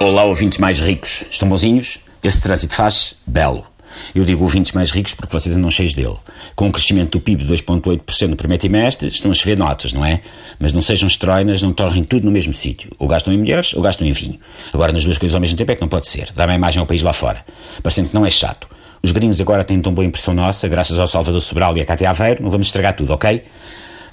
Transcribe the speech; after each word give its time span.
Olá, 0.00 0.22
ouvintes 0.22 0.58
mais 0.58 0.78
ricos. 0.78 1.24
Estão 1.28 1.48
bonzinhos? 1.48 1.98
Esse 2.22 2.40
trânsito 2.40 2.72
faz 2.72 3.16
belo. 3.26 3.66
Eu 4.14 4.24
digo 4.24 4.44
ouvintes 4.44 4.70
mais 4.70 4.92
ricos 4.92 5.12
porque 5.12 5.32
vocês 5.32 5.56
andam 5.56 5.68
cheios 5.72 5.92
dele. 5.92 6.14
Com 6.54 6.68
o 6.68 6.72
crescimento 6.72 7.18
do 7.18 7.20
PIB 7.20 7.42
de 7.42 7.52
2,8% 7.52 8.28
no 8.28 8.36
primeiro 8.36 8.60
trimestre, 8.60 9.08
estão 9.08 9.32
a 9.32 9.34
chover 9.34 9.58
notas, 9.58 9.92
não 9.92 10.04
é? 10.04 10.20
Mas 10.56 10.72
não 10.72 10.80
sejam 10.80 11.08
estroinas, 11.08 11.60
não 11.62 11.72
torrem 11.72 12.04
tudo 12.04 12.26
no 12.26 12.30
mesmo 12.30 12.52
sítio. 12.52 12.92
Ou 12.96 13.08
gastam 13.08 13.34
em 13.34 13.38
mulheres 13.38 13.74
ou 13.74 13.82
gastam 13.82 14.06
em 14.06 14.12
vinho. 14.12 14.38
Agora, 14.72 14.92
nas 14.92 15.04
duas 15.04 15.18
coisas 15.18 15.34
ao 15.34 15.40
mesmo 15.40 15.56
tempo 15.56 15.72
é 15.72 15.74
que 15.74 15.80
não 15.80 15.88
pode 15.88 16.08
ser. 16.08 16.30
Dá 16.32 16.44
uma 16.44 16.54
imagem 16.54 16.78
ao 16.78 16.86
país 16.86 17.02
lá 17.02 17.12
fora. 17.12 17.44
Parecendo 17.82 18.08
que 18.08 18.14
não 18.14 18.24
é 18.24 18.30
chato. 18.30 18.68
Os 19.02 19.10
gringos 19.10 19.40
agora 19.40 19.64
têm 19.64 19.82
tão 19.82 19.92
boa 19.92 20.06
impressão 20.06 20.32
nossa, 20.32 20.68
graças 20.68 20.96
ao 20.96 21.08
Salvador 21.08 21.40
Sobral 21.40 21.76
e 21.76 21.80
a 21.80 21.84
Cátia 21.84 22.08
Aveiro, 22.08 22.40
não 22.44 22.52
vamos 22.52 22.68
estragar 22.68 22.94
tudo, 22.94 23.12
ok? 23.14 23.42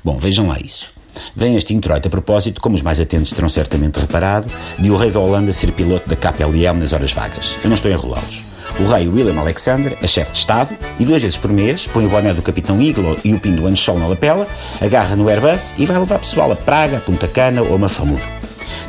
Bom, 0.04 0.18
vejam 0.18 0.48
lá 0.48 0.60
isso. 0.60 0.95
Vem 1.36 1.56
este 1.56 1.74
introito 1.74 2.08
a 2.08 2.12
propósito, 2.12 2.62
como 2.62 2.76
os 2.76 2.82
mais 2.82 3.00
atentos 3.00 3.32
terão 3.32 3.50
certamente 3.50 4.00
reparado, 4.00 4.52
de 4.80 4.90
o 4.92 4.98
rei 4.98 5.12
da 5.12 5.20
Holanda 5.20 5.52
ser 5.54 5.72
piloto 5.72 6.08
da 6.10 6.16
KPLM 6.16 6.80
nas 6.80 6.94
horas 6.94 7.12
vagas. 7.14 7.56
Eu 7.64 7.70
não 7.70 7.76
estou 7.76 7.92
a 7.92 7.94
enrolá-los. 7.94 8.44
O 8.80 8.88
rei 8.88 9.08
William 9.08 9.40
Alexander 9.40 9.98
é 10.02 10.08
chefe 10.08 10.34
de 10.34 10.40
Estado 10.40 10.76
e 11.00 11.06
duas 11.06 11.22
vezes 11.22 11.38
por 11.38 11.52
mês 11.52 11.88
põe 11.88 12.06
o 12.06 12.10
boné 12.10 12.34
do 12.34 12.42
Capitão 12.42 12.82
Eagle 12.82 13.18
e 13.24 13.34
o 13.34 13.40
pin 13.40 13.56
do 13.56 13.68
Anchol 13.68 14.00
na 14.00 14.08
lapela, 14.08 14.48
agarra 14.82 15.16
no 15.16 15.30
Airbus 15.30 15.74
e 15.78 15.86
vai 15.86 15.98
levar 15.98 16.20
pessoal 16.20 16.52
a 16.52 16.56
Praga, 16.56 17.00
Punta 17.00 17.28
Cana 17.28 17.62
ou 17.62 17.78
Mafamudo. 17.78 18.35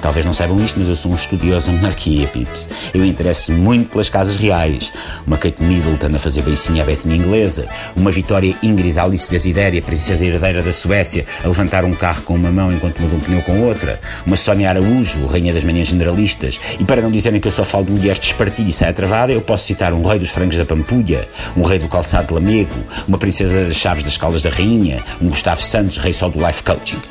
Talvez 0.07 0.25
não 0.25 0.33
saibam 0.33 0.65
isto, 0.65 0.79
mas 0.79 0.89
eu 0.89 0.95
sou 0.95 1.11
um 1.11 1.17
estudioso 1.17 1.67
da 1.67 1.73
monarquia, 1.73 2.29
pips. 2.29 2.69
Eu 2.95 3.05
interesso 3.05 3.51
muito 3.51 3.91
pelas 3.91 4.09
casas 4.09 4.37
reais. 4.37 4.93
Uma 5.27 5.37
Kate 5.37 5.61
Middleton 5.61 6.15
a 6.15 6.19
fazer 6.21 6.43
beicinha 6.43 6.85
à 6.85 6.87
Betinha 6.87 7.17
inglesa. 7.17 7.67
Uma 7.97 8.13
Vitória 8.13 8.55
Ingrid 8.63 8.97
Alice 9.01 9.29
Desidéria, 9.29 9.83
princesa 9.83 10.25
herdeira 10.25 10.63
da 10.63 10.73
Suécia, 10.73 11.27
a 11.43 11.49
levantar 11.49 11.85
um 11.85 11.93
carro 11.93 12.23
com 12.23 12.35
uma 12.37 12.53
mão 12.53 12.73
enquanto 12.73 13.01
muda 13.01 13.17
um 13.17 13.19
pneu 13.19 13.43
com 13.43 13.63
outra. 13.63 13.99
Uma 14.25 14.37
Sónia 14.37 14.71
Araújo, 14.71 15.27
rainha 15.27 15.53
das 15.53 15.65
manhãs 15.65 15.89
generalistas. 15.89 16.61
E 16.79 16.85
para 16.85 17.03
não 17.03 17.11
dizerem 17.11 17.41
que 17.41 17.49
eu 17.49 17.53
só 17.53 17.65
falo 17.65 17.87
de 17.87 17.91
mulheres 17.91 18.21
de 18.21 18.29
espartilho 18.29 18.69
e 18.69 18.73
saia 18.73 18.93
travada, 18.93 19.33
eu 19.33 19.41
posso 19.41 19.67
citar 19.67 19.93
um 19.93 20.07
rei 20.07 20.21
dos 20.21 20.31
frangos 20.31 20.57
da 20.57 20.65
Pampulha, 20.65 21.27
um 21.57 21.65
rei 21.65 21.81
do 21.81 21.89
calçado 21.89 22.29
de 22.29 22.35
Lamego, 22.35 22.77
uma 23.09 23.19
princesa 23.19 23.65
das 23.65 23.77
chaves 23.77 24.05
das 24.05 24.17
Caldas 24.17 24.45
da 24.45 24.51
Rainha, 24.51 25.03
um 25.21 25.31
Gustavo 25.31 25.61
Santos, 25.61 25.99
rei 25.99 26.13
só 26.13 26.29
do 26.29 26.39
life 26.39 26.63
coaching. 26.63 27.03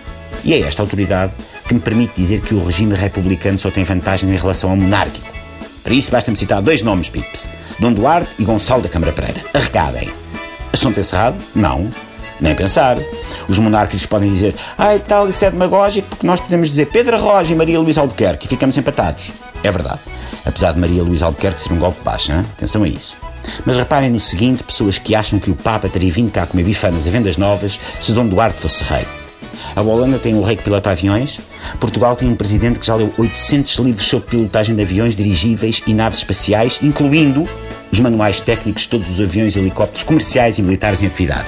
E 0.45 0.53
é 0.53 0.61
esta 0.61 0.81
autoridade 0.81 1.33
que 1.67 1.73
me 1.73 1.79
permite 1.79 2.13
dizer 2.15 2.41
que 2.41 2.53
o 2.53 2.63
regime 2.63 2.93
republicano 2.95 3.57
só 3.57 3.71
tem 3.71 3.83
vantagem 3.83 4.29
em 4.29 4.37
relação 4.37 4.69
ao 4.69 4.75
monárquico. 4.75 5.27
Para 5.83 5.93
isso 5.93 6.11
basta-me 6.11 6.37
citar 6.37 6.61
dois 6.61 6.81
nomes, 6.81 7.09
Pips. 7.09 7.49
Dom 7.79 7.93
Duarte 7.93 8.31
e 8.39 8.43
Gonçalo 8.43 8.81
da 8.81 8.89
Câmara 8.89 9.11
Pereira. 9.11 9.41
Arrecadem. 9.53 10.09
Assunto 10.71 10.99
encerrado? 10.99 11.37
Não. 11.53 11.89
Nem 12.39 12.55
pensar. 12.55 12.97
Os 13.47 13.59
monárquicos 13.59 14.05
podem 14.05 14.29
dizer 14.29 14.55
e 14.95 14.99
tal, 14.99 15.29
isso 15.29 15.45
é 15.45 15.51
demagógico, 15.51 16.07
porque 16.09 16.27
nós 16.27 16.41
podemos 16.41 16.69
dizer 16.69 16.87
Pedro 16.87 17.19
Roja 17.19 17.53
e 17.53 17.55
Maria 17.55 17.79
Luísa 17.79 18.01
Albuquerque 18.01 18.45
e 18.45 18.49
ficamos 18.49 18.77
empatados. 18.77 19.31
É 19.63 19.71
verdade. 19.71 19.99
Apesar 20.45 20.73
de 20.73 20.79
Maria 20.79 21.01
Luísa 21.01 21.25
Albuquerque 21.25 21.61
ser 21.61 21.73
um 21.73 21.79
golpe 21.79 22.01
baixo, 22.03 22.31
hein? 22.31 22.45
atenção 22.57 22.83
a 22.83 22.87
isso. 22.87 23.15
Mas 23.65 23.77
reparem 23.77 24.09
no 24.09 24.19
seguinte, 24.19 24.63
pessoas 24.63 24.97
que 24.97 25.15
acham 25.15 25.39
que 25.39 25.51
o 25.51 25.55
Papa 25.55 25.87
teria 25.87 26.11
vindo 26.11 26.31
cá 26.31 26.45
comer 26.45 26.63
bifanas 26.63 27.07
a 27.07 27.11
vendas 27.11 27.37
novas 27.37 27.79
se 27.99 28.11
Dom 28.11 28.27
Duarte 28.27 28.59
fosse 28.59 28.83
rei. 28.83 29.05
A 29.75 29.81
Holanda 29.81 30.17
tem 30.17 30.33
um 30.33 30.41
rei 30.41 30.55
que 30.55 30.63
pilota 30.63 30.91
aviões. 30.91 31.39
Portugal 31.79 32.15
tem 32.15 32.29
um 32.29 32.35
presidente 32.35 32.79
que 32.79 32.87
já 32.87 32.95
leu 32.95 33.13
800 33.17 33.75
livros 33.79 34.07
sobre 34.07 34.29
pilotagem 34.29 34.75
de 34.75 34.81
aviões 34.81 35.15
dirigíveis 35.15 35.81
e 35.85 35.93
naves 35.93 36.19
espaciais, 36.19 36.79
incluindo 36.81 37.47
os 37.95 37.99
manuais 38.01 38.41
técnicos 38.41 38.83
de 38.83 38.89
todos 38.89 39.09
os 39.09 39.21
aviões 39.21 39.55
e 39.55 39.59
helicópteros 39.59 40.03
comerciais 40.03 40.57
e 40.57 40.61
militares 40.61 41.01
em 41.01 41.07
atividade. 41.07 41.45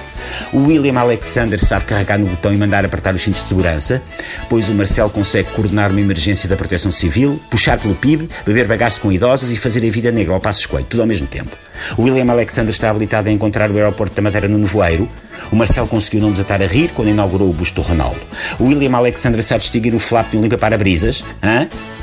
O 0.54 0.60
William 0.68 0.98
Alexander 0.98 1.60
sabe 1.60 1.86
carregar 1.86 2.18
no 2.18 2.26
botão 2.26 2.54
e 2.54 2.58
mandar 2.58 2.86
apertar 2.86 3.14
os 3.14 3.22
cintos 3.22 3.42
de 3.42 3.48
segurança, 3.48 4.02
pois 4.50 4.70
o 4.70 4.74
Marcel 4.74 5.10
consegue 5.10 5.50
coordenar 5.52 5.92
uma 5.92 6.00
emergência 6.00 6.48
da 6.48 6.56
proteção 6.56 6.90
civil, 6.90 7.40
puxar 7.50 7.78
pelo 7.78 7.96
PIB, 7.96 8.30
beber 8.46 8.66
bagaço 8.66 9.02
com 9.02 9.12
idosos 9.12 9.52
e 9.52 9.58
fazer 9.58 9.86
a 9.86 9.92
vida 9.92 10.10
negra 10.10 10.34
ao 10.34 10.40
passo 10.40 10.62
escolho, 10.62 10.86
tudo 10.86 11.02
ao 11.02 11.08
mesmo 11.08 11.28
tempo. 11.28 11.52
O 11.98 12.04
William 12.04 12.32
Alexander 12.32 12.72
está 12.72 12.90
habilitado 12.90 13.28
a 13.28 13.32
encontrar 13.32 13.70
o 13.70 13.76
aeroporto 13.76 14.16
da 14.16 14.22
Madeira 14.22 14.48
no 14.48 14.58
Nevoeiro. 14.58 15.08
O 15.52 15.56
Marcel 15.56 15.86
conseguiu 15.86 16.22
não 16.22 16.32
desatar 16.32 16.62
a 16.62 16.66
rir 16.66 16.92
quando 16.96 17.10
inaugurou 17.10 17.50
o 17.50 17.54
busto 17.54 17.82
do 17.82 17.88
Ronaldo. 17.88 18.20
O 18.58 18.66
William 18.66 18.96
Alexander 18.96 19.44
sabe 19.44 19.62
distinguir 19.62 19.94
o 19.94 20.00
flap 20.00 20.32
de 20.32 20.38
um 20.38 20.42
limpa-para-brisas, 20.42 21.24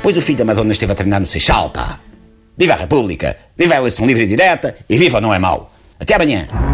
pois 0.03 0.15
o 0.15 0.21
filho 0.21 0.37
da 0.37 0.45
Madonna 0.45 0.71
esteve 0.71 0.91
a 0.91 0.95
treinar 0.95 1.19
no 1.19 1.25
Seixal, 1.25 1.71
pá. 1.71 1.99
Viva 2.57 2.73
a 2.73 2.77
República! 2.77 3.35
Viva 3.57 3.73
a 3.73 3.77
eleição 3.77 4.05
livre 4.05 4.23
e 4.23 4.27
direta! 4.27 4.75
E 4.89 4.97
viva 4.97 5.19
não 5.19 5.33
é 5.33 5.39
mau! 5.39 5.71
Até 5.99 6.15
amanhã! 6.15 6.64